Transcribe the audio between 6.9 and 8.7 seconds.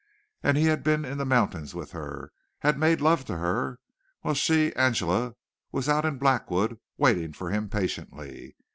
waiting for him patiently.